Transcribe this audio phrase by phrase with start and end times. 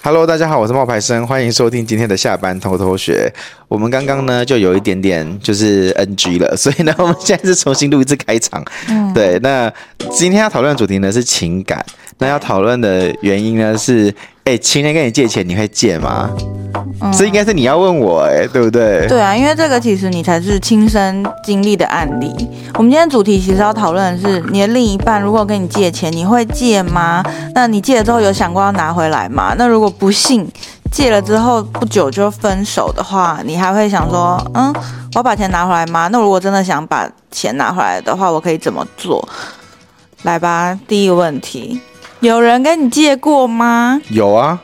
[0.00, 3.30] Hello，大家好，我是冒牌生，欢迎收听今天的下班偷偷学。
[3.66, 8.64] 我们刚刚呢就有一点点就是 NG 了， 所以呢我们现在是重新录一次开场。
[8.88, 9.70] 嗯，对，那
[10.10, 11.84] 今天要讨论的主题呢是情感，
[12.18, 14.14] 那要讨论的原因呢是。
[14.48, 16.30] 哎、欸，情人跟你借钱，你会借吗？
[17.02, 19.06] 嗯，这应该是你要问我哎、欸，对不对？
[19.06, 22.34] 对啊，因为这个其实你才是亲身经历的案例。
[22.76, 27.22] 我们今天主题其实要讨论的是，你的另一半如果跟你借钱，你会借吗？
[27.54, 29.54] 那你借了之后有想过要拿回来吗？
[29.58, 30.50] 那如果不幸
[30.90, 36.08] 借了之后不久就分手的话，你还会想说，嗯，我要把钱拿回来吗？
[36.10, 39.28] 那如果真的想把钱拿回来的话，我可以怎么做？
[40.22, 41.78] 来吧，第一个问题。
[42.20, 44.00] 有人跟你借过吗？
[44.10, 44.60] 有啊，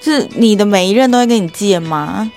[0.00, 2.30] 是你的每一任都会跟你借吗？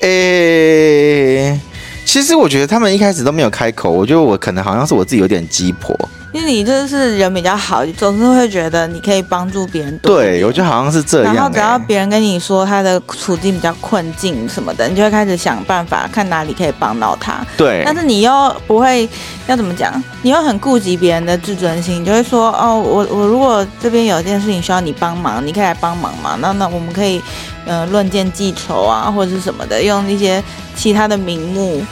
[0.00, 1.60] 诶、欸，
[2.04, 5.94] 其实我觉得他们一开始都没有开口，我觉得我可能好像是我自己有点鸡婆。
[6.32, 9.96] 因为你就是人比较好，总是会觉得你可以帮助别人。
[9.98, 11.36] 对，我觉得好像是这样、欸。
[11.36, 17.44] 然后只要别人跟你说他的处境比较困境什么的，你就会开始想办法，看哪里可以帮到他。
[17.56, 17.82] 对。
[17.84, 19.08] 但是你又不会
[19.46, 20.02] 要怎么讲？
[20.22, 26.36] 你又很顾及别人的自尊心，你就会说哦，我我如果这边有一件事情需要你帮忙，你可以来帮忙嘛？
[26.40, 27.22] 那那我们可以
[27.64, 30.42] 嗯、呃、论件计酬啊，或者是什么的，用一些
[30.76, 31.82] 其他的名目。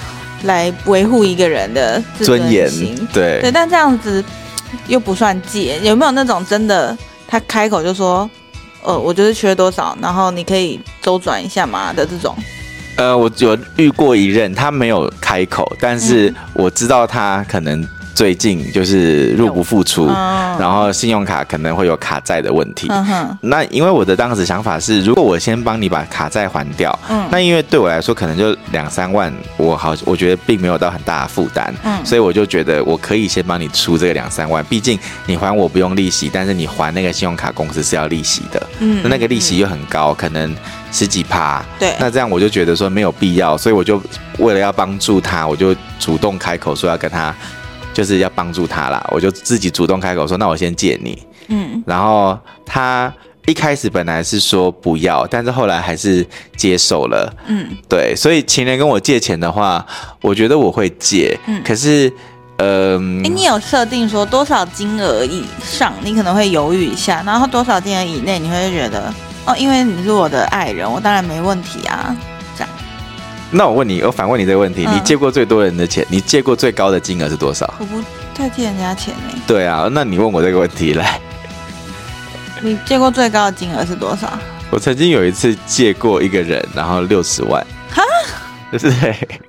[0.42, 2.70] 来维护一个人的尊严，
[3.12, 4.24] 对对，但这样子
[4.86, 8.28] 又不算借，有没有那种真的他开口就说，
[8.82, 12.36] 呃，我就是缺多少，然后你可以周转一下嘛的这种？
[12.96, 17.86] 呃，我有遇过一任，他没有开口，但是我知道他可能。
[18.16, 20.06] 最近就是入不敷出，
[20.58, 22.90] 然后信用卡可能会有卡债的问题。
[23.42, 26.98] 那因为我的当时想法是，如果我先帮你把卡债还掉，
[27.30, 31.74] 那因为对我来说可能就两三万，我好，我觉得并没有到很大的负担，
[32.06, 38.66] 所以我就觉得我可以先帮你出这个两三万，毕竟你还我不用利息，但是你还那个信用卡公司是要利息的，
[39.02, 40.56] 那那个利息又很高，可能
[40.90, 41.62] 十几趴。
[41.78, 44.02] 对，那这样我就觉得说没有必要，所以我就
[44.38, 47.34] 为了要帮助他，我就主动开口说要跟他。
[47.96, 51.18] 就是要帮助他啦，我就自己主动开口说，那我先借你。
[51.48, 53.10] 嗯，然后他
[53.46, 56.26] 一开始本来是说不要，但是后来还是
[56.58, 57.34] 接受了。
[57.46, 59.86] 嗯，对，所以情人跟我借钱的话，
[60.20, 61.38] 我觉得我会借。
[61.46, 62.12] 嗯，可是，
[62.58, 69.10] 嗯、你有设定说多少金额以上，你可能会犹豫一下，然后多少金额以内，你会觉得
[69.46, 72.14] 哦，因为你是我的爱人，我当然没问题啊。
[73.50, 77.72] 那我问你，我反问你这个问题：你借过最多人的钱，你借过最高的金额是多少？
[77.78, 78.02] 我不
[78.34, 79.42] 太借人家钱呢。
[79.46, 81.20] 对啊，那你问我这个问题来。
[82.60, 84.38] 你借过最高的金额是多少？
[84.70, 87.64] 我曾经有一次借过一个人，然后六十万。
[87.90, 88.02] 哈？
[88.72, 88.92] 就是。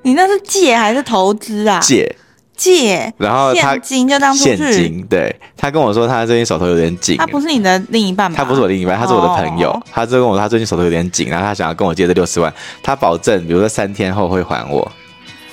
[0.03, 1.80] 你那是借还是投资啊？
[1.80, 2.16] 借。
[2.57, 7.16] 借，然后他现金就当现金，对，他跟我说他最近手头有点紧。
[7.18, 8.35] 他不是你的另一半吗？
[8.35, 9.69] 他不是我另一半，他是我的朋友。
[9.69, 9.84] Oh.
[9.91, 14.91] 他就跟我说他最近手头有点紧，然后他想要跟我借这六十万，他保证，比如说三天后会还我。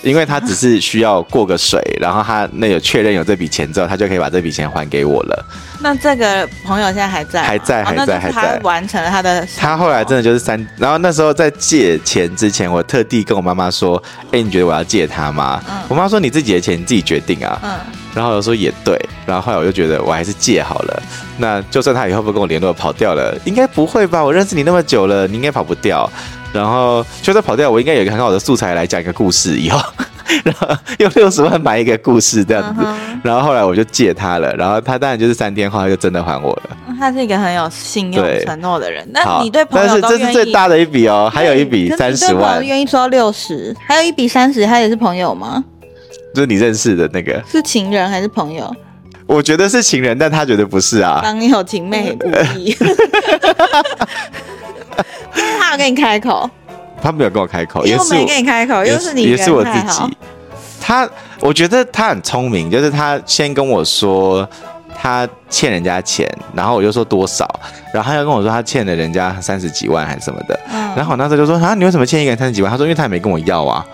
[0.05, 5.45] 因为他只是需要过个水，然后他那有确认有这笔钱之后，他就可以把这笔钱还给我了。
[5.81, 7.43] 那这个朋友现在还在？
[7.43, 8.33] 还在，还在，还在。
[8.33, 9.47] 他完成了他的。
[9.57, 17.73] 他后来真的就是三，然后那时候在借钱之前，我特地跟我妈妈说：“哎，你觉得我要借他吗？”嗯、我妈说：“你自己的钱你自己决定啊。”嗯。
[18.15, 21.03] 然后我说也对，然后后来我就觉得我还是借好了。
[21.37, 24.23] 那就算他以后不跟我联络跑掉了，应该不会吧？
[24.23, 26.09] 我认识你那么久了，你应该跑不掉。
[26.55, 29.79] 然后就算跑掉，我应该有一个很好的素材来讲一个故事以后。
[30.43, 30.67] 然后
[30.99, 32.83] 用六十万买一个故事这样子，
[33.23, 36.77] 然后后来我就借他了，然后他当然就是三天后他就真的还我了。
[36.99, 39.07] 他是一个很有信用承诺的人。
[39.13, 42.65] 那你对朋友但是这是最大的一笔哦，还有一笔三十万。
[42.65, 45.63] 愿意说六十，还有一笔三十，他也是朋友吗？
[46.35, 48.75] 就是你认识的那个，是情人还是朋友？
[49.27, 51.21] 我觉得是情人，但他觉得不是啊。
[51.23, 52.77] 当有情妹无意。
[55.59, 56.49] 他有跟你开口？
[57.03, 60.17] 他没有跟我开口，也是没跟你开口，又是你，也是我自己。
[60.81, 61.09] 他，
[61.41, 64.49] 我觉得他很聪明，就是他先跟我说
[64.95, 67.49] 他欠人家钱，然后我就说多少，
[67.93, 72.71] 然后他又跟我说他欠了人家三十几万还是什么的，嗯、然后我那时候就说啊，你为什么欠一个人三十几万？
[72.71, 73.85] 他说因为他也没跟我要啊，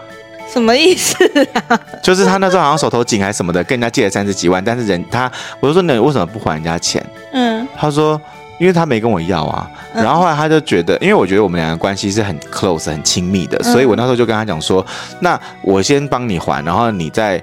[0.52, 1.17] 什么意思
[1.69, 1.79] 啊？
[2.02, 5.31] 就是他那时候好像手头紧还是什么的，跟人家借了三十几万，但是人他，
[5.61, 7.05] 我就说那你为什么不还人家钱？
[7.32, 8.20] 嗯，他说。
[8.61, 14.85] 因为他没跟我要啊，然后后来他就觉得，因为我觉得我们两个关系是很 close、很亲密的，所以我那时候就跟他讲说，
[15.20, 17.38] 那我先帮你还，然后你再，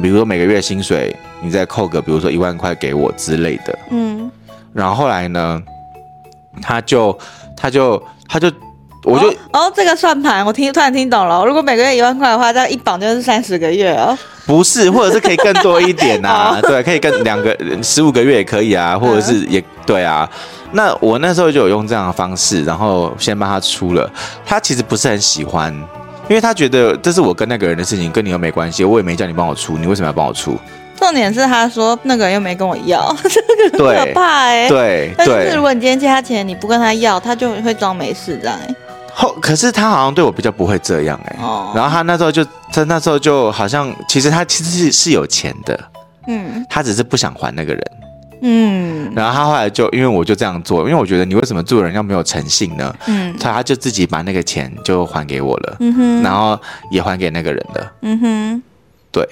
[0.00, 3.76] 比如说每个月薪水，你再扣个，比如说一万块给我之类的。
[3.90, 4.30] 嗯，
[4.72, 5.60] 然后后来呢，
[6.62, 7.18] 他就，
[7.56, 8.48] 他就，他就，
[9.04, 14.16] 我就，哦，哦，这个算盘我听突然听懂了，如果每个月一万块的话，这样一绑就是三十个月哦。
[14.46, 20.28] 不是，或者是可以更多一点啊， 对，可以更两个十五个月也可以啊，或者是也对啊。
[20.72, 24.10] 那我那时候就有用这样的方式，然后先帮他出了。
[24.46, 25.72] 他其实不是很喜欢，
[26.28, 30.58] 因为他觉得这是我跟那个人的事情，跟你又没关系，我也没叫你帮我出，你为什么要帮我出？
[30.96, 34.68] 重点是他说那个人又没跟我要， 这个很可怕哎、欸。
[34.68, 38.76] 对，但是如果你今天借他钱，你不跟他要，他就会装没事这样哎、欸。
[39.14, 41.42] 后可是他好像对我比较不会这样哎、欸。
[41.42, 41.72] 哦。
[41.74, 45.78] 然后他那时候就他那时候就好像其实他其实是是有钱的，
[46.26, 47.84] 嗯，他只是不想还那个人，
[48.42, 49.12] 嗯。
[49.14, 52.94] 然后他后来就因为我就这样做，因为我觉得你为什么做人要没有诚信呢？
[53.06, 53.36] 嗯。
[53.38, 56.22] 他他就自己把那个钱就还给我了，嗯哼。
[56.22, 56.58] 然后
[56.90, 58.62] 也还给那个人了，嗯哼。
[59.10, 59.28] 对。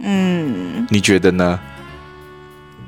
[0.00, 1.58] 嗯，你觉得呢？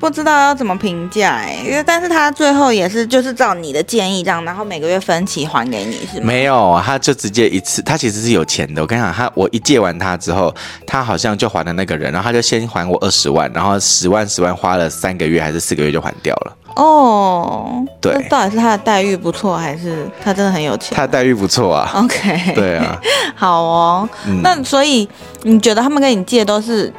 [0.00, 6.26] 不知道要怎么评价哎，因为但是他最后也是就是照你的建议这样，然后每个月分期还给你是吗？
[6.26, 8.81] 没有，他就直接一次，他其实是有钱的。
[8.81, 10.52] 我跟你讲，他我一借完他之后，
[10.87, 16.56] 他好像就还了那个人，然后他就先还我二十万，然后十万十万花了三个月还是四个月就还掉了。
[16.76, 20.96] 哦，对，那到底是他的待遇不错，还是他真的很有钱？
[20.96, 21.91] 他的待遇不错啊。
[21.94, 22.99] OK，对啊，
[23.37, 24.08] 好哦。
[24.26, 25.06] 嗯、那所以
[25.43, 26.91] 你觉得他们跟你借都是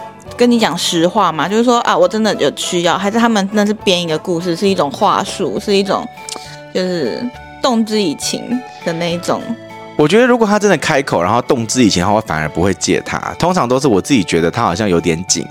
[0.42, 1.48] 跟你讲实话嘛？
[1.48, 6.04] 就是说啊，我真的有需要，还是他们那是编一个故事，是一种话术，是一种
[6.74, 7.24] 就是
[7.62, 9.40] 动之以情的那一种？
[9.98, 13.20] 我觉得如果他真的开口，然后动之以情的话，我反而不会借他。
[13.38, 15.46] 通常都是我自己觉得他好像有点紧。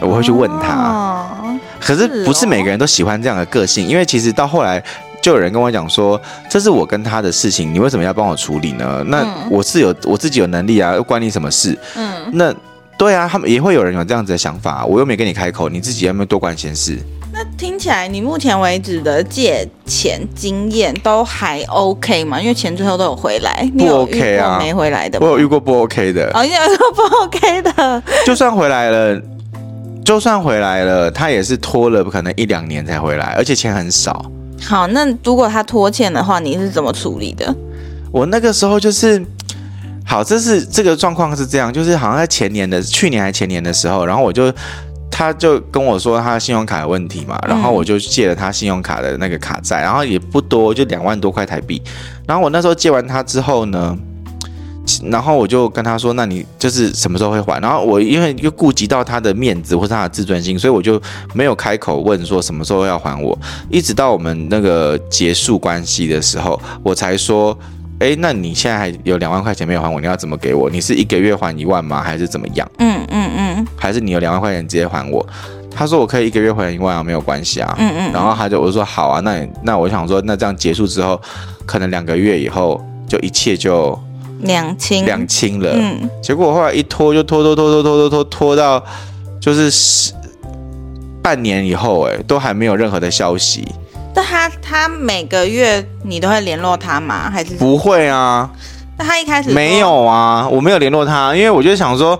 [0.00, 4.82] 我会去问他，哦、可是不是每个人都喜欢这样的个性，哦、因为其实到后来
[5.20, 6.18] 就有人跟我讲说，
[6.48, 9.04] 这是我跟他的事情，你为什么要帮我处理呢？
[9.06, 11.78] 那我是有我自己有能力啊，又关你什么事？
[11.94, 12.54] 嗯，那
[12.96, 16.98] 对啊，他们也会有人有这样子的想法，我又没跟你开口，你自己有没有多管闲事？
[17.32, 22.40] 那听起来你目前为止的借钱经验都还 OK 吗？
[22.40, 24.58] 因为钱最后都有回来，不 OK 啊？
[24.60, 29.20] 没回来的，我有遇过不 OK 的，哦，你有遇过不 OK 的，就算回来了。
[30.04, 34.30] 就算回来了，他也是拖了可能一两年才回来，而且钱很少。
[34.60, 37.54] 好，那如果他拖欠的话，你是怎么处理的？
[38.12, 39.24] 我那个时候就是，
[40.06, 44.52] 好，这是这个状况是这样，就是好像在前年的去年还前年的时候，然后我就
[45.10, 51.80] 他就跟我说他信用卡有问题嘛，然后我就借了他信用卡的那个卡债，然后也不多，就两万多块台币。
[52.26, 53.96] 然后我那时候借完他之后呢，
[55.04, 61.00] 然后我就跟他说：“那你就是什么时候会还？”然后我因为又顾及到他的面子或是他的自尊心，所以我就
[61.32, 63.36] 没有开口问说什么时候要还我。
[63.70, 67.56] 一直到我们那个结束关系的时候，我才说
[68.00, 70.68] ：“哎，那你现在还有两万块钱没有还我，你要怎么给我？
[70.68, 72.02] 你是一个月还一万吗？
[72.02, 75.24] 还是怎么样？”嗯嗯嗯，还是你有两万块钱直接还我？
[75.70, 78.12] 他说：“我可以一个月还一万啊，没有关系啊。”嗯嗯。
[78.12, 81.20] 然后他就我就说：“好啊，那你那我想说，那这样结束之后，
[81.66, 83.98] 可能两个月以后就一切就。”
[84.40, 88.84] 两清两清了，嗯，结果我后来一拖就拖拖拖拖拖拖拖拖到
[89.40, 90.12] 就是十
[91.22, 93.66] 半年以后，哎，都还没有任何的消息。
[94.14, 97.28] 但他他每个月你都会联络他吗？
[97.30, 98.48] 还是不会啊？
[98.96, 102.18] 那他一开始没有啊，我没有联络他，因为我就想说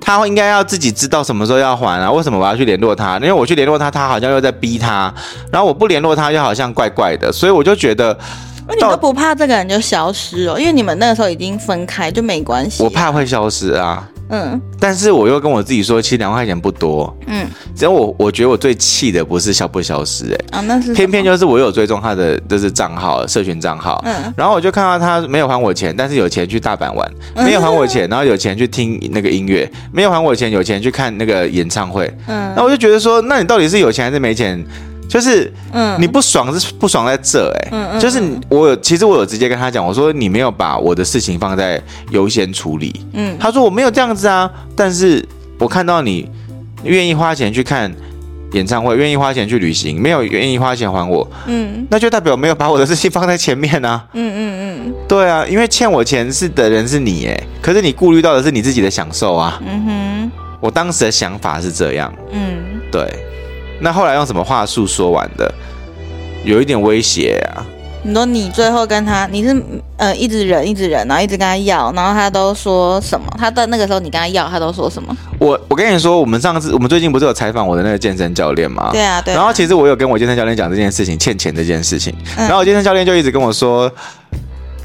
[0.00, 3.16] 他应该要自己知道什么时候要还啊，为什么我要去联络他？
[3.18, 5.14] 因为我去联络他，他好像又在逼他，
[5.52, 8.18] 然后我不联络他，又好像怪怪的，所以我就觉得。
[8.66, 10.58] 那你都不怕这个人就消失哦？
[10.58, 12.82] 因为你们那个时候已经分开，就没关系。
[12.82, 14.06] 我怕会消失啊。
[14.30, 14.60] 嗯。
[14.80, 17.14] 但是我又跟我自己说，其实两万块钱不多。
[17.26, 17.46] 嗯。
[17.74, 20.58] 只要我，我觉得我最气的不是消不消失，哎。
[20.58, 20.92] 啊，那是。
[20.94, 24.02] 偏偏就是我有追踪他的就是账号，社群账号。
[24.04, 24.32] 嗯。
[24.36, 27.06] 然后我就看到他没有还我钱，但是有钱去大阪玩；
[27.36, 32.12] 没有还我钱，然后有钱去听那个音乐；没有还我钱，有钱去看那个演唱会。
[32.26, 32.52] 嗯。
[32.56, 34.64] 那我就觉得说，那你到底是有钱还是没钱？
[35.08, 45.26] 就是，嗯，你不爽是不爽在这，欸，哎，嗯嗯，就是我有，其实我有直接跟他讲，我说你没有把我的事情放在优先处理，嗯，他说我没有这样子啊，但是
[45.58, 46.30] 我看到你
[46.84, 47.90] 愿意花钱去看
[48.52, 62.58] 演唱会，愿意花钱去旅行，没有愿意花钱还我，嗯，那就代表没有把我的事情放在前面啊，嗯嗯嗯，对啊，因为欠我钱是的人是你，哎，可是你顾虑到的是你自己的享受啊，嗯哼，我当时的想法是这样，嗯，
[62.92, 63.08] 对。
[63.80, 65.52] 那后来用什么话术说完的？
[66.44, 67.66] 有一点威胁啊！
[68.04, 69.62] 你说你最后跟他，你是
[69.96, 73.26] 呃一直忍一直忍，然后一直跟他要，然后他都说什么？
[73.36, 75.14] 他的那个时候你跟他要，他都说什么？
[75.40, 78.90] 我我跟你说，我们上次我们最近不是有采访我的那个健身教练吗？
[78.92, 79.36] 对啊，对啊。
[79.36, 82.14] 然后其实我有跟我健身教练讲这件事情，欠钱这件事情。
[82.36, 83.90] 嗯、然后我健身教练就一直跟我说。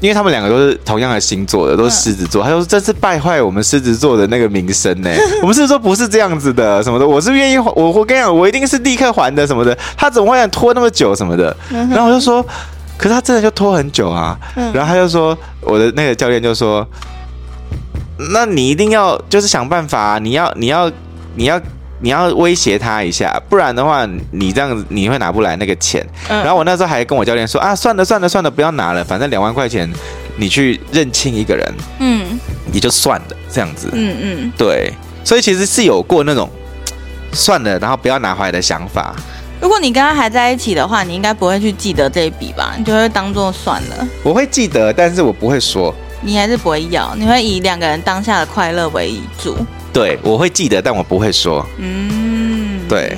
[0.04, 2.44] 因为他们两个都是同样的星座的，都是狮子座。
[2.44, 5.08] 他说这是败坏我们狮子座的那个名声呢。
[5.40, 7.08] 我们狮子座不是这样子的，什么的。
[7.08, 9.74] 我是愿意，我我跟你讲，我一定是立刻还的，什么的。
[9.96, 11.56] 他怎么会拖那么久，什么的？
[11.70, 12.42] 然后我就说，
[12.98, 14.38] 可是他真的就拖很久啊。
[14.74, 16.86] 然后他就说，我的那个教练就说，
[18.34, 20.92] 那你一定要就是想办法，你要你要
[21.34, 21.58] 你要
[22.04, 26.06] 你要威胁他一下，不然的话，你这样子你会拿不来那个钱。
[26.28, 29.90] 嗯、然后我那时候还跟我教练说啊，算了算了算了，不要拿了，反正两万块钱
[30.36, 32.38] 你去认清一个人，嗯，
[32.74, 33.88] 也就算了这样子。
[33.94, 34.92] 嗯嗯，对，
[35.24, 36.46] 所以其实是有过那种
[37.32, 39.16] 算了，然后不要拿回来的想法。
[39.58, 42.74] 如果你跟他还在一起的话，你应该不会去记得这一笔吧？
[42.76, 44.06] 你就会当做算了。
[44.22, 45.94] 我会记得，但是我不会说。
[46.24, 49.54] 你还是不会要，你会以两个人当下的快乐为主。
[49.92, 51.64] 对，我会记得，但我不会说。
[51.78, 53.16] 嗯，对。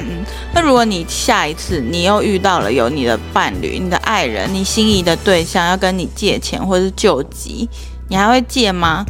[0.52, 7.68] 那如果你下一次你又遇到了有你的伴侣、你的爱人、你心仪的对象要跟你借钱或者是救急，
[8.08, 9.04] 你还会借吗？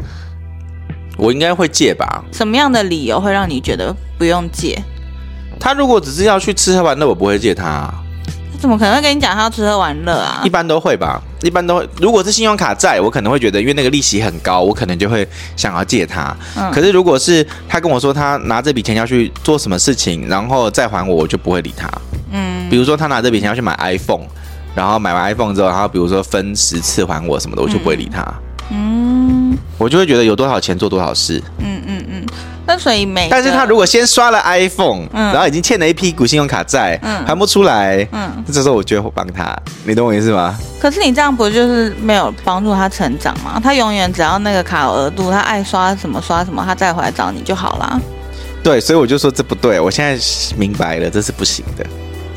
[1.16, 2.22] 我应该会借吧。
[2.32, 4.78] 什么样的理由会让你觉得不用借？
[5.58, 7.94] 他如果只是要去吃喝玩乐，我不会借他啊。
[8.52, 10.42] 他怎么可能会跟你讲他要吃喝玩乐啊？
[10.44, 11.88] 一般都会吧，一般都会。
[12.00, 15.26] 如果是信用卡债，我可能会觉得，因为那个利息很高，我可能就会
[15.56, 16.36] 想要借他。
[16.56, 16.70] 嗯。
[16.72, 21.88] 可是如果是他跟我说他拿这笔钱要去做什么事情，然后再还我，我就不会理他。
[22.32, 22.68] 嗯。
[22.68, 24.26] 比如说他拿这笔钱要去买 iPhone，
[24.74, 28.22] 然后买完 iPhone 之后，然后比如说分十次还我什么的，我就不会理他。
[28.70, 29.56] 嗯。
[29.78, 31.42] 我就会觉得有多少钱做多少事。
[31.58, 31.75] 嗯
[33.30, 40.56] 但是他如果先刷了 iPhone，嗯，然后已经欠了一批股信用卡债，嗯，还不出来，嗯，这时候我就会帮他，你懂我意思吗？
[40.80, 43.60] 可是你这样不就是没有帮助他成长吗？
[43.62, 48.00] 他永远只要那个卡有额度，他爱刷什么刷什么，他再回来找你就好啦。
[48.62, 50.18] 对，所以我就说这不对，我现在
[50.56, 51.86] 明白了，这是不行的。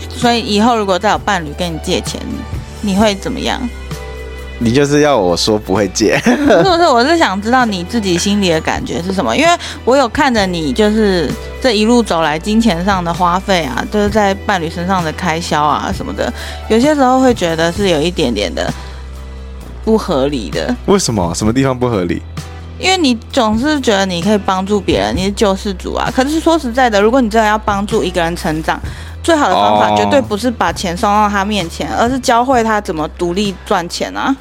[0.09, 2.21] 所以以后如果再有伴侣跟你借钱，
[2.81, 3.59] 你会怎么样？
[4.61, 9.49] 你就是要我说不会借，不是不是，我是想知道你自己心里的感觉是什么，因为
[9.85, 16.31] 我有看着你，就是这一路走来金钱上的花费啊，就是在伴侣身上的开销啊什么的，
[16.67, 18.69] 有些时候会觉得是有一点点的
[19.85, 20.75] 不合理的。
[20.87, 21.33] 为什么？
[21.33, 22.21] 什么地方不合理？
[22.77, 26.11] 因为你总是觉得你可以帮助别人，你是救世主啊。
[26.13, 28.77] 可是说实在的，如果你真的要帮助一个人成长，
[29.23, 34.35] 最好的方法绝对不是把钱送到他面前，而是教会他怎么独立赚钱啊。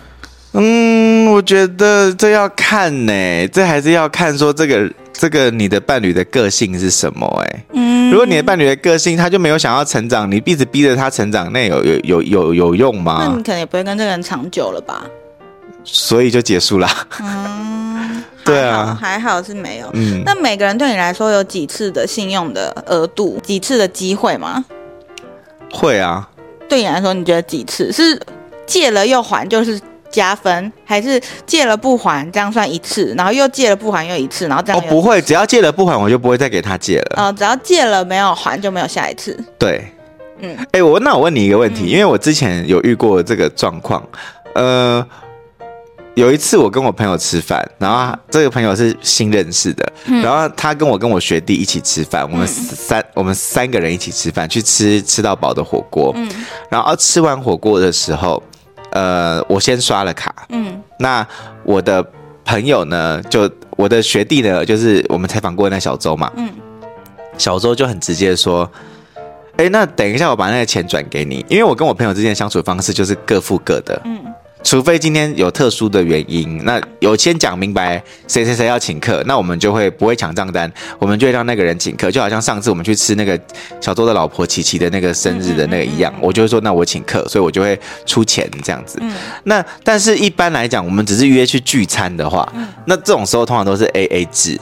[0.60, 7.64] 嗯，我觉得这要看呢，这还是要看说这个这个你的伴侣的个性是什么哎。
[7.74, 13.18] 嗯，如果你的伴侣的个性他就没有想要成长，你一直逼着他成长，那有有有有有用吗？
[13.20, 15.04] 那你可能也不会跟这个人长久了吧？
[15.84, 16.88] 所以就结束了。
[17.20, 19.88] 嗯， 对啊，还好是没有。
[19.92, 24.64] 嗯，那每个人对你来说有几次的信用的额度，几次的机会吗？
[25.72, 26.28] 会啊。
[26.68, 28.20] 对你来说，你觉得几次是
[28.66, 29.80] 借了又还，就是？
[30.18, 37.22] 加分还是借了不还，这样算一次，然后又借了不还又一次，然后这样哦不会，只要借了不还，我就不会再给他借了。
[37.22, 39.38] 哦，只要借了没有还就没有下一次。
[39.56, 39.86] 对，
[40.40, 44.04] 嗯，哎、欸，我那我问你一个问题，嗯、因为我之前有遇过这个状况，
[44.54, 45.06] 呃，
[46.14, 56.28] 有一次我跟我朋友吃饭，然后这个朋友是新认识的，嗯、然后他跟我跟我学弟一起吃饭，我们三、嗯、我们三个人一起吃饭，去吃吃到饱的火锅，嗯，
[56.68, 58.42] 然后吃完火锅的时候。
[58.98, 61.24] 呃，我先刷了卡，嗯，那
[61.62, 62.04] 我的
[62.44, 66.50] 朋友呢，就我的学弟呢，就是我们采访过的那小周嘛，嗯，
[67.36, 68.68] 小周就很直接说，
[69.56, 74.18] 哎，那等一下我把那个钱转给你，因为我跟我朋友之间的相处方式就是各付各的，嗯。
[74.62, 83.38] 除非今天有特殊的原因，那有先讲明白谁谁谁要请客，那我们就会不会抢账单，我们就会让那个人请客，就好像上次我们去吃那个
[83.80, 89.00] 小周的老婆琪琪的那个生日的那个一样，我就会说那我请客，所以我就会出钱这样子。
[89.44, 92.50] 那但是一般来讲，我们只是约去聚餐的话，
[92.84, 94.58] 那这种时候通常都是 AA 制。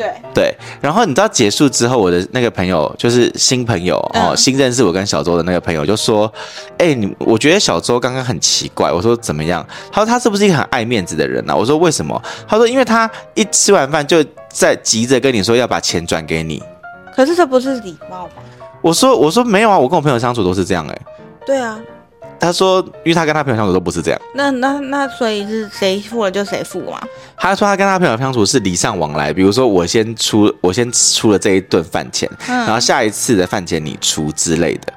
[0.00, 6.32] 对对，然后你知道结束之后，我的那个朋友就是新朋友哦，新认识我跟小周的那个朋友就说
[6.78, 16.62] ：“哎，你我觉得小周刚刚很奇怪。”我说：“怎么样？”他说：“他是不是一个很爱面子的人呢？”我说：“为什么？”他说：“因为他一吃完饭就在急着跟你说要把钱转给你。”
[17.14, 18.42] 可是这不是礼貌吧？
[18.80, 20.98] 我说：“我说没有啊，我跟我朋友相处都是这样哎。”
[21.44, 21.78] 对啊。
[22.40, 24.20] 他说，因为他跟他朋友相处都不是这样。
[24.34, 26.98] 那那那，所以是谁付了就谁付嘛？
[27.36, 34.92] 他说他跟他朋友相处是礼尚往来，比如说我先出，我先出了这一顿饭钱，嗯、然后下一次的饭钱你出之类的。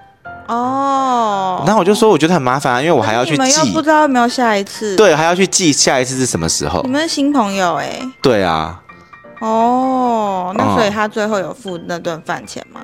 [0.48, 1.64] 哦。
[1.66, 3.44] 然后我就说，我觉得很麻烦啊，因为我还要去记。
[3.44, 4.96] 你们又不知道有没有下一次。
[4.96, 6.82] 对，还要去记下一次是什么时候。
[6.84, 8.10] 你们是新朋友哎、欸。
[8.22, 8.80] 对啊。
[9.42, 12.82] 哦，那所以他最后有付那顿饭钱吗？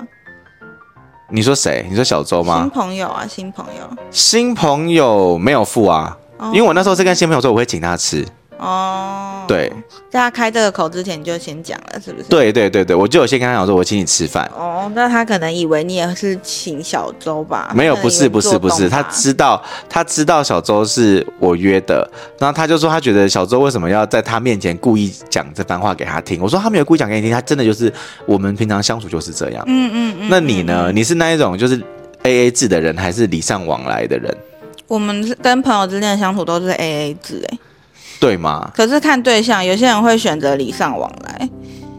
[1.31, 1.85] 你说谁？
[1.89, 2.61] 你说小周吗？
[2.61, 3.97] 新朋友啊，新朋友。
[4.11, 8.25] 新朋友没有付啊，哦、因为我那时候是跟新朋友说我会请他吃。
[8.59, 9.45] 哦。
[9.47, 9.71] 对，
[10.09, 12.27] 在他开这个口之前，你就先讲了，是不是？
[12.29, 14.49] 对对对对，我就有先跟他讲说，我请你吃饭。
[14.55, 17.71] 哦，那他可能以为你也是请小周吧？
[17.73, 26.41] 没有，不是，不是，不是，他知道，他知道小周是我约的，然后他就说他觉得小周为什么要在他面前故意讲这番话给他听？
[26.41, 27.91] 我说他没有故意讲给你听，他真的就是
[28.25, 29.63] 我们平常相处就是这样。
[29.67, 30.27] 嗯嗯嗯。
[30.29, 30.91] 那你呢？
[30.93, 31.81] 你是那一种就是
[32.23, 34.35] A A 制的人，还是礼尚往来的人？
[34.87, 37.57] 我们是跟朋友之间的相处都是 A A 制，哎。
[38.19, 38.69] 对吗？
[38.75, 41.49] 可是看对象，有些人会选择礼尚往来。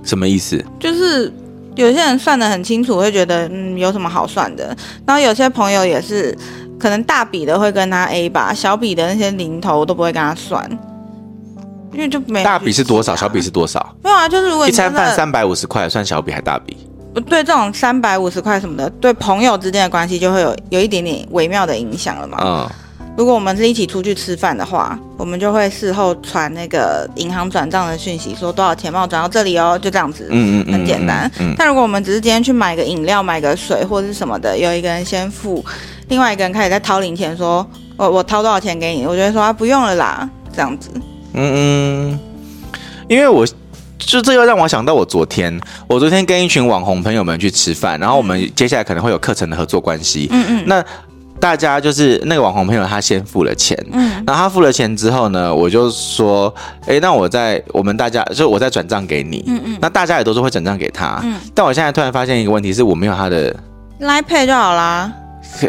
[0.04, 0.62] 什么意思？
[0.78, 1.32] 就是
[1.76, 4.76] 有些人算得很清楚，会觉得嗯有什么好算的。
[5.06, 6.36] 然后有些朋友也是，
[6.78, 10.68] 可能大笔的会跟他 A 吧，小笔的那些零头都不会跟他算，
[11.92, 12.42] 因为就没。
[12.42, 13.14] 大笔是多少？
[13.14, 13.94] 小笔是多少？
[14.02, 16.76] 没有啊，就是如果你一餐饭三百五十块，算小笔还大笔？
[17.14, 22.38] 不对，这种三百五十块什么的，对朋友之间的关系就会有有一点点微妙的影响了嘛。
[22.42, 22.68] 嗯。
[23.16, 31.30] 如果我们是一起出去吃饭的话，我们就会事后传那个银行转账的讯息，说多少钱帮我转到这里哦，就这样子，嗯嗯，很简单。
[31.38, 35.62] 嗯嗯嗯、但如果我们只是今天去买个饮料、买个水或者是什么的，有一个人先付，
[36.08, 40.88] 另外一个人开始在掏零钱，说我我掏多少钱给你，我就会说啊不用了啦，这样子。
[41.34, 42.20] 嗯嗯，
[43.06, 43.46] 因为我
[43.98, 50.28] 就这又让我想到我昨天，我昨天跟一群网红朋友们去吃饭，然后我们接下来可能会有课程的合作关系。
[50.30, 50.82] 嗯嗯，那。
[51.40, 56.54] 大家就是那个网红朋友，他先付了钱，嗯，然后他付了钱之后呢，我就说，
[56.86, 63.52] 哎，那我在我们大家就我再转账给你，嗯嗯，那大家也都是会转账给他，嗯，但我现在突然发现一个问题，是我没有他的
[64.00, 65.10] Line Pay 就好啦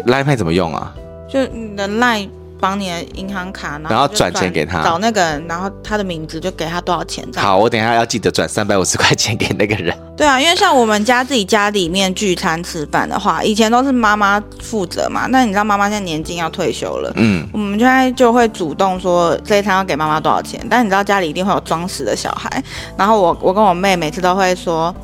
[0.06, 0.92] ，Line Pay 怎么用啊？
[1.28, 2.28] 就你的 Line。
[2.62, 7.26] 帮你的银行卡，然后转钱给他，找那个人，然后他的名字就给他多少钱。
[7.34, 9.92] 好，我等一下要记得转三百五十块钱给那个人。
[10.16, 15.26] 对啊，因为像我们家自己家里面聚餐吃饭的话，以前都是妈妈负责嘛。
[15.28, 20.64] 那你知道妈妈现在年金要退休了，嗯，我们现在就会主动说这一餐要给妈妈多少钱。
[20.70, 22.62] 但你知道家里一定会有装死的小孩，
[22.96, 24.94] 然后我我跟我妹每次都会说。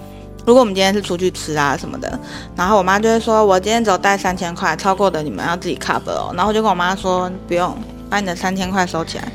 [0.48, 2.18] 如果我们今天是出去吃啊什么的，
[2.56, 7.76] 然后我妈就会说：“我今天只有带三千块，超过的你们要自己 cover 哦。”然后我就跟我妈说：“不用，
[8.08, 9.30] 把你的三千块收起来。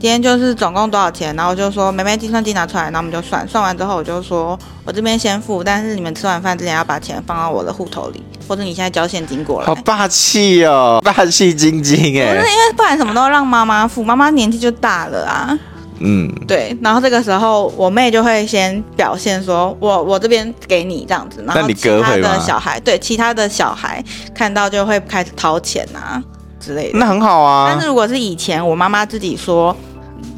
[0.00, 12.34] 今天就是总共多少钱？”然后我就说：“妹妹计算机拿出来。”然后我们就算，算完之后我就说：“我这边先付，但是你们吃完饭之前要把钱放到我的户头里，或者你现在交现金过来。”好霸气哦，霸气晶晶哎！
[12.34, 15.56] 不是因为不然什么都让妈妈付，妈妈年纪就大了啊。
[16.00, 24.02] 嗯，对，然后这个时候我妹就会先表现说，我我这边给你这样子，然后其他的小孩，对，其他的小孩
[24.34, 26.22] 看到就会开始掏钱啊
[26.58, 27.68] 之类的，那很好啊。
[27.70, 29.76] 但是如果是以前我妈妈自己说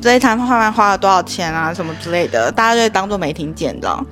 [0.02, 4.07] 这一餐饭饭花了多少钱啊什么之类的，大家就会当做没听见，知道吗？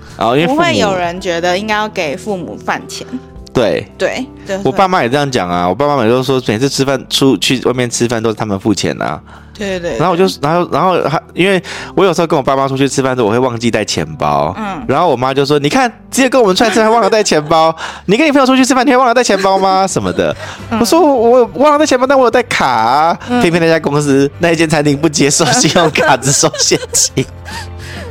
[0.46, 3.06] 不会有人觉得应该要给父母饭钱。
[3.52, 4.26] 对对，
[4.64, 9.20] 我爸妈也这样讲啊，我爸妈每次都说每次吃饭出去外面吃饭都是他们付钱啊。
[9.54, 11.62] 对对，然后我就，然后，然后还，因为
[11.94, 14.52] 我有时候跟我爸妈出去吃饭的时候，我会忘记带钱包。
[14.58, 17.72] 嗯，然后我妈就说：“你看，直接跟我们出来吃还忘了带钱包，
[18.06, 19.86] 你跟你朋友出去吃饭，你会忘了带钱包吗？
[19.86, 20.34] 什么的？”
[20.80, 27.24] 我说：“我忘了带钱包，但我有带卡啊。”偏偏那家公司那一间餐厅不接受信 用卡，只收现金。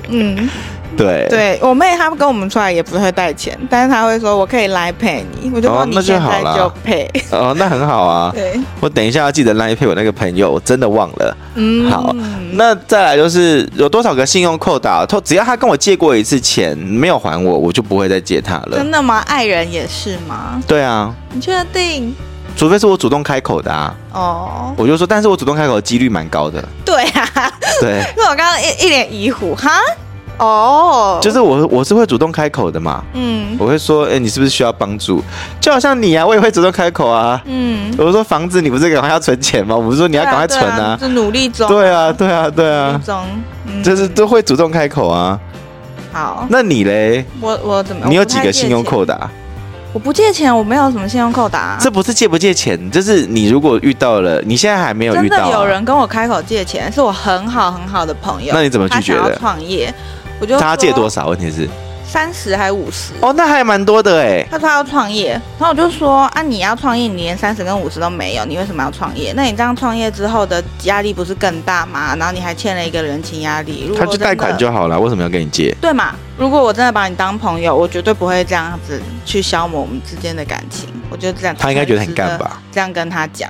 [0.09, 0.47] 嗯。
[0.97, 7.05] 对，对我妹她跟我们出来也不会带钱，但是她会说：“我可以来陪你。”我就说：“你现在就陪。
[7.31, 8.31] 哦”哦，那很好啊。
[8.35, 11.37] 对，我等一下要记得来陪我那个朋友，我真的忘了。
[11.55, 12.15] 嗯，好，
[12.53, 18.77] 那再来就是有多少个信用扣打，他只要他跟我借过一次钱没有还我，我就不会再借他了。
[18.77, 19.23] 真的吗？
[19.27, 20.61] 爱人也是吗？
[20.67, 21.13] 对啊。
[21.33, 22.13] 你确定？
[22.57, 23.95] 除非是我主动开口的啊。
[24.11, 24.73] 哦。
[24.77, 26.63] 我就说，但是我主动开口的几率蛮高的。
[26.83, 27.51] 对啊。
[27.79, 28.03] 对。
[28.17, 29.69] 因为我刚刚一一脸疑惑，哈。
[30.41, 35.23] 哦，oh, 就是我我是会主动开口的嘛，嗯，我会说，哎、欸，你是不是需要帮助？
[35.59, 39.75] 就好像你啊，我也会主动开口啊，嗯，我说房子你不是赶快要存钱吗？
[39.75, 43.23] 我不是说你要赶快存啊，啊，是努力中，对啊，对啊，对啊，中，
[43.67, 45.39] 嗯、就是都会主动开口啊。
[46.11, 47.23] 好，那你嘞？
[47.39, 48.07] 我我怎么？
[48.09, 49.29] 你有几个信用扣打？
[49.93, 51.77] 我不借钱，我没有什么信用扣打。
[51.79, 59.35] 这不是借不借钱，就是你如果遇到了，你现在还没有遇到、啊，真的有人跟我开口借钱，是我很好很好的朋友，那你怎么拒绝的？
[59.37, 59.93] 创业。
[60.41, 61.27] 我就他借多少？
[61.27, 61.69] 问题是
[62.03, 63.13] 三十还是五十？
[63.21, 64.45] 哦，那还蛮多的哎。
[64.51, 69.31] 他说他要创业，然后我就说啊，你要创业，你连三十跟五十都没有，你为什么要创业？
[69.33, 72.13] 那你这样创业之后的压力不是更大吗？
[72.17, 73.85] 然后你还欠了一个人情压力。
[73.87, 75.73] 如果他去贷款就好了，为什么要跟你借？
[75.79, 76.15] 对嘛？
[76.37, 80.89] 如果我真的把你当朋友，我绝对不会这样子去消磨我们之间的感情。
[81.09, 82.59] 我觉得这样他应该觉得很干吧？
[82.71, 83.49] 这样跟他讲。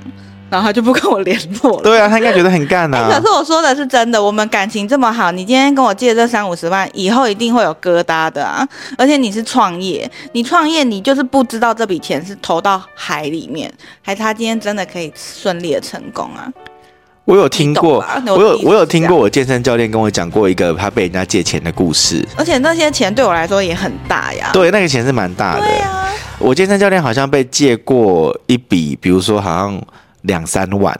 [0.52, 1.82] 然后他就不跟我联络了。
[1.82, 3.08] 对啊，他应该觉得很干啊。
[3.10, 8.68] 可是我说的是真的，我们感情这么好，你今天跟我借这三五十万，以后一定会有疙瘩的啊。
[8.98, 16.52] 而且你是创业，你创业你就是不知道这笔钱是投到海里面，还是他今天真的可以顺利的成功啊？
[17.24, 24.50] 我有听过，我有我有听过，我健身教练跟我讲过一个他被人家借钱的故事，而且那些钱对我来说也很大呀。
[24.52, 25.60] 对，那个钱是蛮大的。
[25.60, 29.80] 对啊，我健身教练好像被借过一笔，比如说好像
[30.22, 30.98] 两三万，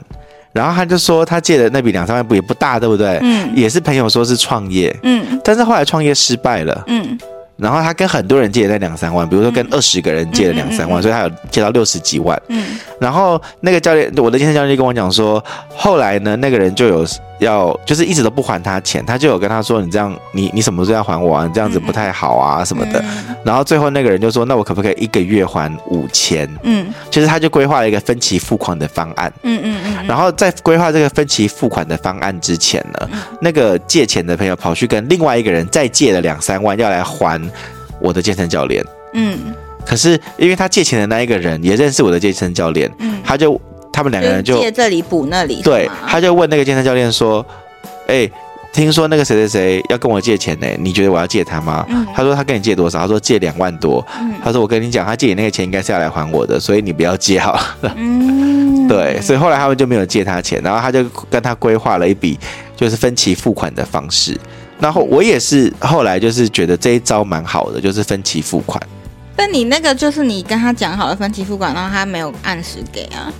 [0.51, 3.19] 然后他就说他借的那笔两三万不也不大，对不对？
[3.21, 7.17] 嗯，也是朋友说是创业，嗯，但是后来创业失败了，嗯。
[7.55, 12.41] 然后他跟很多人借了那两三万，比如说跟二十个人借了两三万，嗯、所以他有借到六十几万。
[12.47, 12.65] 嗯，
[12.99, 15.41] 然后那个教练，我的健身教练就跟我讲说，
[15.75, 17.05] 后来呢，那个人就有。
[17.39, 21.45] 要就是一直都不还他钱，他就有跟他说：“你这样，你你什么时候要还我啊？
[21.45, 23.03] 你这样子不太好啊，什么的。
[23.43, 29.31] 嗯”然后最后那个人就说：“那我可不可以一个月还五千？”嗯，其实他就规划了一个分期付款的方案。
[29.43, 30.07] 嗯嗯嗯。
[30.07, 37.41] 然后在规划这个分期付款的方案之前呢，嗯、那个借钱的朋友跑去跟另外一个人再借了两三万，要来还
[37.99, 38.83] 我的健身教练。
[39.13, 39.53] 嗯。
[39.85, 43.59] 可是因为他借钱的那一个人也认识我的健身教练，嗯，他就。
[43.95, 47.45] 他们两个人就借这里补那里，对，他就问那个健身教练说
[48.09, 48.27] ：“哎，
[48.73, 50.67] 听说那个谁谁谁要跟我借钱呢？
[50.79, 54.05] 你觉得我要借他吗？”嗯、他说：“他跟你借多少？”他说：“借两万多。
[54.19, 62.37] 嗯”他说：“我跟你讲，他借你那个钱应该是要来还我的，所以你不要借好了。”嗯， 对，所以后来他们就没有借他钱，然后他就跟他规划了一笔
[62.75, 64.35] 就是分期付款的方式。
[64.79, 68.81] 然后我也是后来就是觉得这一招蛮好的，就是分期付款。
[69.35, 73.31] 但你那个就是你跟他讲好了分期付款，然后他没有按时给啊？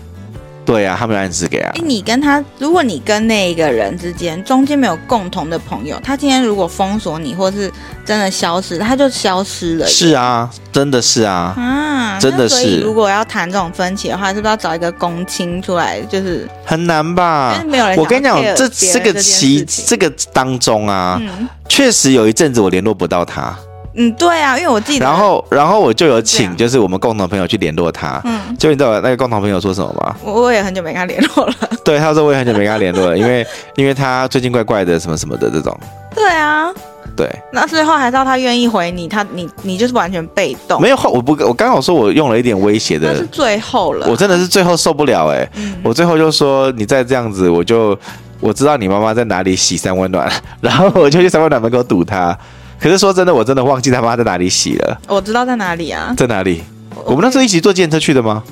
[0.65, 1.71] 对啊，他没有按时给啊。
[1.75, 7.71] 哎，你跟他，如果你跟那一个人之间中间没有共同的朋友，他今天如果封锁你，或是
[8.05, 9.85] 真的消失，他就消失了。
[9.87, 12.79] 是啊，真的是啊，啊，真的是。
[12.79, 15.99] 如果要谈这种分歧的话，是不是要找一个公亲出来？
[16.01, 17.61] 就是很难吧？
[17.67, 17.97] 没有人。
[17.97, 23.53] 我跟你讲，这这个期这个当中啊，嗯、确实有一阵子我联络不到他。
[23.95, 28.19] 嗯，对啊，因为我记得，然后，然后我就有请，就是我们共同朋友去联络他。
[28.23, 30.15] 嗯，就你知道那个共同朋友说什么吗？
[30.23, 31.53] 我我也很久没跟他联络了。
[31.85, 35.77] 对，他说我也很久没跟他联络了，因为因为他最近怪怪的，什么什么的这种。
[36.15, 36.71] 对啊，
[37.15, 37.29] 对。
[37.51, 40.81] 那最后还是要他愿意回你，他你你就是完全被动。
[40.81, 43.23] 没有后，我不我刚好说我用了一点威胁的。
[43.27, 44.07] 最后了。
[44.09, 47.95] 我真的是最后受不了哎、欸，嗯、我最后就说你再这样子，我就
[48.39, 50.27] 我知道你妈妈在哪里洗三温暖，
[50.61, 52.35] 然后我就去三温暖门口堵他。
[52.83, 54.99] 可是说真的，我真的忘记他妈在哪里洗了。
[55.07, 56.61] 我知道在哪里啊，在哪里？
[57.05, 58.43] 我，们那时候一起坐电车去的吗？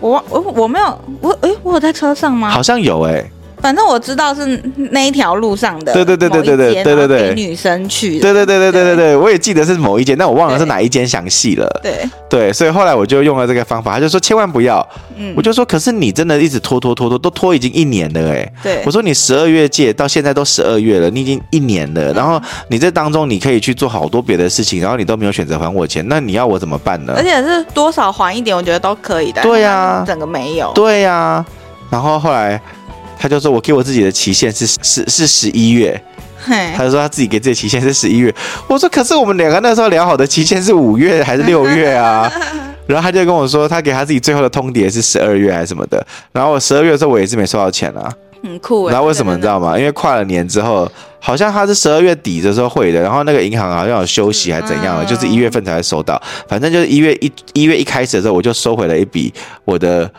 [0.00, 2.48] 我我我没有，我哎，我有在车上吗？
[2.48, 3.30] 好像有哎、欸。
[3.60, 11.68] 反正我知道是那一条路上的，对对对对对对对对对，女生去，对对对对对对对，我也记得是某一间，但我忘了是哪一间详细了。
[11.82, 27.14] 对对，所以后来我就用了这个方法，他就说千万不要，嗯，我就说可是你真的一直拖拖拖拖，都拖已经一年了哎，对，我说你十二月借到现在都十二月了，你已经一年了，然后你这当中你可以去做好多别的事情，然后你都没有选择还我钱，那你要我怎么办呢？
[27.16, 29.42] 而且是多少还一点，我觉得都可以的。
[29.42, 30.70] 对呀，整个没有。
[30.74, 31.44] 对呀，
[31.90, 32.60] 然后后来。
[33.18, 36.00] 他就说：“我给我自己的期限是是是十一月。”
[36.74, 38.32] 他就说他自己给自己期限是十一月。
[38.68, 42.30] 我说：“可是我们两个那时候聊好的期限是五月还是六月啊？”
[42.86, 48.10] 然后他就跟我说：“他给他自己最后的通牒是十二月还是什么的。”然后我十二月的时候我也是没收到钱啊，
[48.42, 48.88] 很酷。
[48.88, 49.76] 然后为什么你知道吗？
[49.76, 56.18] 因为跨了年之后，好像他是十二月底的时候汇的，然后那个银行好像有休息还是怎样的，就是一月份才会收到。
[56.48, 59.34] 反正就是一月一一月一开始的时候，我就收回了一笔
[59.66, 60.10] 我的。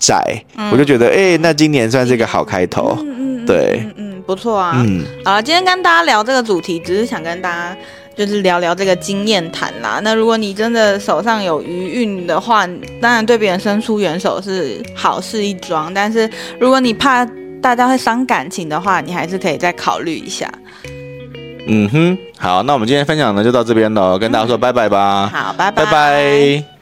[0.00, 0.20] 债，
[0.56, 7.76] 嗯、我就觉得，哎、欸，那今年算是一个好开头，嗯嗯，对，嗯嗯，不错啊，嗯，好，今天跟大家聊这个主题，只是想跟大家
[8.16, 10.00] 就是聊聊这个经验谈啦。
[10.02, 12.66] 那如果你真的手上有余韵的话，
[13.00, 17.24] 当然对别人伸出援手是好事一桩，但是如果你怕
[17.62, 20.50] 大家会伤感情的话，你还是可以再考虑一下。
[21.66, 25.30] 嗯哼，好，那我们今天分享呢就到这边喽，跟大家说拜拜吧。
[25.32, 25.84] 好，拜拜。
[25.84, 26.79] 拜拜。